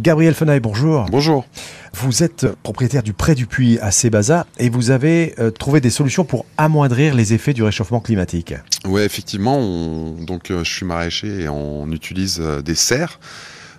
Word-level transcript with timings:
Gabriel 0.00 0.34
Fenaille, 0.34 0.60
bonjour. 0.60 1.04
Bonjour. 1.10 1.44
Vous 1.92 2.22
êtes 2.22 2.46
propriétaire 2.62 3.02
du 3.02 3.12
Pré 3.12 3.34
du 3.34 3.46
Puy 3.46 3.78
à 3.80 3.90
Sébaza 3.90 4.46
et 4.58 4.70
vous 4.70 4.90
avez 4.90 5.34
euh, 5.38 5.50
trouvé 5.50 5.82
des 5.82 5.90
solutions 5.90 6.24
pour 6.24 6.46
amoindrir 6.56 7.14
les 7.14 7.34
effets 7.34 7.52
du 7.52 7.62
réchauffement 7.62 8.00
climatique. 8.00 8.54
Oui, 8.86 9.02
effectivement. 9.02 9.60
donc, 10.20 10.50
euh, 10.50 10.64
je 10.64 10.72
suis 10.72 10.86
maraîcher 10.86 11.42
et 11.42 11.48
on 11.50 11.92
utilise 11.92 12.38
euh, 12.40 12.62
des 12.62 12.76
serres 12.76 13.20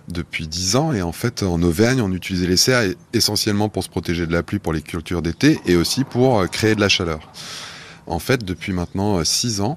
depuis 0.06 0.46
10 0.46 0.76
ans. 0.76 0.92
Et 0.92 1.02
en 1.02 1.10
fait, 1.10 1.42
en 1.42 1.60
Auvergne, 1.60 2.00
on 2.00 2.12
utilisait 2.12 2.46
les 2.46 2.56
serres 2.56 2.94
essentiellement 3.12 3.68
pour 3.68 3.82
se 3.82 3.88
protéger 3.88 4.24
de 4.28 4.32
la 4.32 4.44
pluie 4.44 4.60
pour 4.60 4.72
les 4.72 4.82
cultures 4.82 5.22
d'été 5.22 5.58
et 5.66 5.74
aussi 5.74 6.04
pour 6.04 6.48
créer 6.50 6.76
de 6.76 6.80
la 6.80 6.88
chaleur. 6.88 7.32
En 8.06 8.20
fait, 8.20 8.44
depuis 8.44 8.72
maintenant 8.72 9.24
6 9.24 9.60
ans, 9.60 9.76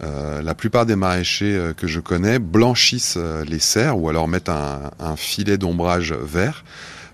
la 0.00 0.54
plupart 0.54 0.84
des 0.84 0.96
maraîchers 0.96 1.72
que 1.76 1.86
je 1.86 2.00
connais 2.00 2.38
blanchissent 2.38 3.18
les 3.46 3.60
serres 3.60 3.98
ou 3.98 4.08
alors 4.08 4.26
mettent 4.26 4.48
un, 4.48 4.90
un 4.98 5.16
filet 5.16 5.58
d'ombrage 5.58 6.12
vert 6.12 6.64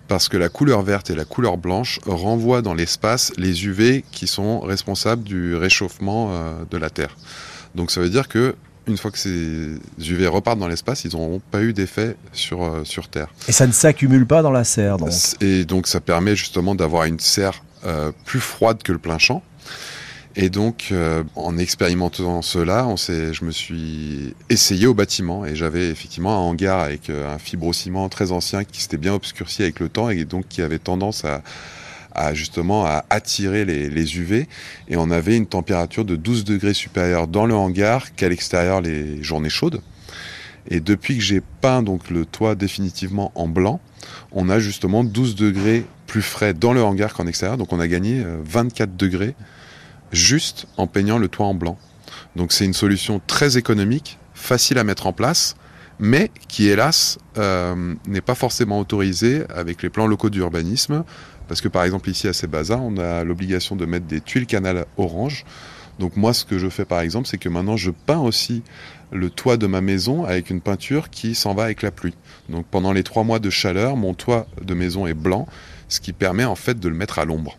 parce 0.08 0.28
que 0.28 0.36
la 0.36 0.48
couleur 0.48 0.82
verte 0.82 1.10
et 1.10 1.14
la 1.14 1.24
couleur 1.24 1.58
blanche 1.58 2.00
renvoient 2.06 2.62
dans 2.62 2.74
l'espace 2.74 3.30
les 3.36 3.66
UV 3.66 4.04
qui 4.10 4.26
sont 4.26 4.60
responsables 4.60 5.22
du 5.22 5.54
réchauffement 5.54 6.30
euh, 6.32 6.52
de 6.70 6.78
la 6.78 6.90
Terre. 6.90 7.16
Donc 7.74 7.90
ça 7.90 8.00
veut 8.00 8.08
dire 8.08 8.26
que 8.26 8.56
une 8.86 8.96
fois 8.96 9.10
que 9.10 9.18
ces 9.18 9.78
UV 9.98 10.26
repartent 10.28 10.58
dans 10.58 10.66
l'espace, 10.66 11.04
ils 11.04 11.12
n'auront 11.12 11.42
pas 11.50 11.60
eu 11.60 11.74
d'effet 11.74 12.16
sur, 12.32 12.62
euh, 12.62 12.84
sur 12.84 13.08
Terre. 13.08 13.28
Et 13.46 13.52
ça 13.52 13.66
ne 13.66 13.72
s'accumule 13.72 14.26
pas 14.26 14.40
dans 14.40 14.50
la 14.50 14.64
serre, 14.64 14.96
donc? 14.96 15.10
Et 15.42 15.66
donc 15.66 15.86
ça 15.86 16.00
permet 16.00 16.34
justement 16.34 16.74
d'avoir 16.74 17.04
une 17.04 17.20
serre 17.20 17.62
euh, 17.84 18.10
plus 18.24 18.40
froide 18.40 18.82
que 18.82 18.92
le 18.92 18.98
plein 18.98 19.18
champ. 19.18 19.42
Et 20.36 20.50
donc, 20.50 20.88
euh, 20.92 21.24
en 21.36 21.58
expérimentant 21.58 22.42
cela, 22.42 22.86
on 22.86 22.96
je 22.96 23.44
me 23.44 23.50
suis 23.50 24.34
essayé 24.50 24.86
au 24.86 24.94
bâtiment 24.94 25.44
et 25.44 25.56
j'avais 25.56 25.88
effectivement 25.88 26.32
un 26.34 26.40
hangar 26.40 26.80
avec 26.80 27.10
euh, 27.10 27.34
un 27.34 27.38
fibrociment 27.38 28.08
très 28.08 28.30
ancien 28.30 28.64
qui 28.64 28.82
s'était 28.82 28.98
bien 28.98 29.14
obscurci 29.14 29.62
avec 29.62 29.80
le 29.80 29.88
temps 29.88 30.10
et 30.10 30.24
donc 30.24 30.46
qui 30.48 30.62
avait 30.62 30.78
tendance 30.78 31.24
à, 31.24 31.42
justement 32.34 32.84
à 32.84 33.04
attirer 33.10 33.64
les, 33.64 34.16
UV 34.16 34.48
et 34.88 34.96
on 34.96 35.10
avait 35.10 35.36
une 35.36 35.46
température 35.46 36.04
de 36.04 36.16
12 36.16 36.44
degrés 36.44 36.74
supérieure 36.74 37.28
dans 37.28 37.46
le 37.46 37.54
hangar 37.54 38.14
qu'à 38.14 38.28
l'extérieur 38.28 38.80
les 38.80 39.22
journées 39.22 39.50
chaudes. 39.50 39.80
Et 40.68 40.80
depuis 40.80 41.16
que 41.16 41.22
j'ai 41.22 41.40
peint 41.60 41.82
donc 41.82 42.10
le 42.10 42.26
toit 42.26 42.54
définitivement 42.54 43.32
en 43.34 43.48
blanc, 43.48 43.80
on 44.32 44.48
a 44.50 44.58
justement 44.58 45.04
12 45.04 45.36
degrés 45.36 45.84
plus 46.06 46.22
frais 46.22 46.54
dans 46.54 46.72
le 46.72 46.82
hangar 46.82 47.14
qu'en 47.14 47.26
extérieur, 47.26 47.56
donc 47.56 47.72
on 47.72 47.80
a 47.80 47.88
gagné 47.88 48.24
24 48.44 48.88
euh, 48.88 48.92
degrés 48.96 49.34
juste 50.12 50.66
en 50.76 50.86
peignant 50.86 51.18
le 51.18 51.28
toit 51.28 51.46
en 51.46 51.54
blanc. 51.54 51.78
Donc 52.36 52.52
c'est 52.52 52.64
une 52.64 52.74
solution 52.74 53.20
très 53.26 53.58
économique, 53.58 54.18
facile 54.34 54.78
à 54.78 54.84
mettre 54.84 55.06
en 55.06 55.12
place, 55.12 55.56
mais 55.98 56.30
qui 56.48 56.68
hélas 56.68 57.18
euh, 57.36 57.94
n'est 58.06 58.20
pas 58.20 58.34
forcément 58.34 58.78
autorisée 58.78 59.42
avec 59.54 59.82
les 59.82 59.90
plans 59.90 60.06
locaux 60.06 60.30
d'urbanisme, 60.30 61.04
parce 61.48 61.60
que 61.60 61.68
par 61.68 61.84
exemple 61.84 62.08
ici 62.10 62.28
à 62.28 62.32
Sébaza, 62.32 62.78
on 62.78 62.96
a 62.98 63.24
l'obligation 63.24 63.74
de 63.74 63.86
mettre 63.86 64.06
des 64.06 64.20
tuiles 64.20 64.46
canal 64.46 64.86
orange. 64.96 65.44
Donc 65.98 66.16
moi 66.16 66.32
ce 66.32 66.44
que 66.44 66.58
je 66.58 66.68
fais 66.68 66.84
par 66.84 67.00
exemple, 67.00 67.26
c'est 67.26 67.38
que 67.38 67.48
maintenant 67.48 67.76
je 67.76 67.90
peins 67.90 68.20
aussi 68.20 68.62
le 69.10 69.30
toit 69.30 69.56
de 69.56 69.66
ma 69.66 69.80
maison 69.80 70.24
avec 70.24 70.50
une 70.50 70.60
peinture 70.60 71.10
qui 71.10 71.34
s'en 71.34 71.54
va 71.54 71.64
avec 71.64 71.82
la 71.82 71.90
pluie. 71.90 72.14
Donc 72.48 72.66
pendant 72.70 72.92
les 72.92 73.02
trois 73.02 73.24
mois 73.24 73.40
de 73.40 73.50
chaleur, 73.50 73.96
mon 73.96 74.14
toit 74.14 74.46
de 74.62 74.74
maison 74.74 75.06
est 75.06 75.14
blanc, 75.14 75.48
ce 75.88 76.00
qui 76.00 76.12
permet 76.12 76.44
en 76.44 76.54
fait 76.54 76.78
de 76.78 76.88
le 76.88 76.94
mettre 76.94 77.18
à 77.18 77.24
l'ombre. 77.24 77.58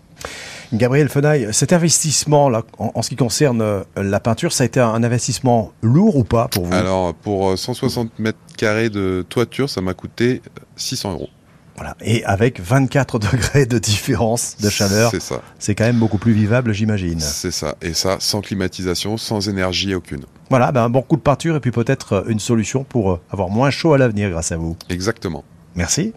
Gabriel 0.73 1.09
Fenaille, 1.09 1.47
cet 1.51 1.73
investissement 1.73 2.49
là, 2.49 2.63
en, 2.77 3.01
ce 3.01 3.09
qui 3.09 3.15
concerne 3.15 3.61
euh, 3.61 3.83
la 3.95 4.19
peinture, 4.19 4.53
ça 4.53 4.63
a 4.63 4.65
été 4.65 4.79
un 4.79 5.03
investissement 5.03 5.71
lourd 5.81 6.15
ou 6.15 6.23
pas 6.23 6.47
pour 6.47 6.65
vous? 6.65 6.73
Alors, 6.73 7.13
pour 7.15 7.57
160 7.57 8.07
euh, 8.07 8.09
mètres 8.21 8.37
carrés 8.55 8.89
de 8.89 9.25
toiture, 9.27 9.69
ça 9.69 9.81
m'a 9.81 9.93
coûté 9.93 10.41
600 10.75 11.13
euros. 11.13 11.29
Voilà. 11.75 11.95
Et 12.01 12.23
avec 12.25 12.59
24 12.59 13.19
degrés 13.31 13.65
de 13.65 13.79
différence 13.79 14.57
de 14.61 14.69
chaleur, 14.69 15.11
c'est 15.11 15.21
ça. 15.21 15.41
C'est 15.57 15.75
quand 15.75 15.85
même 15.85 15.97
beaucoup 15.97 16.17
plus 16.17 16.33
vivable, 16.33 16.73
j'imagine. 16.73 17.19
C'est 17.19 17.51
ça. 17.51 17.75
Et 17.81 17.93
ça, 17.93 18.17
sans 18.19 18.41
climatisation, 18.41 19.17
sans 19.17 19.49
énergie 19.49 19.95
aucune. 19.95 20.25
Voilà, 20.49 20.71
ben 20.71 20.83
un 20.83 20.89
bon 20.89 21.01
coup 21.01 21.15
de 21.15 21.21
peinture 21.21 21.55
et 21.55 21.59
puis 21.59 21.71
peut-être 21.71 22.13
euh, 22.13 22.23
une 22.27 22.39
solution 22.39 22.83
pour 22.83 23.19
avoir 23.31 23.49
moins 23.49 23.71
chaud 23.71 23.93
à 23.93 23.97
l'avenir 23.97 24.29
grâce 24.29 24.51
à 24.51 24.57
vous. 24.57 24.75
Exactement. 24.89 25.43
Merci. 25.75 26.13